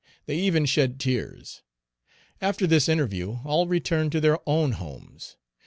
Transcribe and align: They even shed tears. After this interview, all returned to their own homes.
They 0.25 0.35
even 0.39 0.65
shed 0.65 0.99
tears. 0.99 1.61
After 2.41 2.65
this 2.65 2.89
interview, 2.89 3.37
all 3.45 3.67
returned 3.67 4.11
to 4.13 4.19
their 4.19 4.39
own 4.49 4.71
homes. 4.71 5.37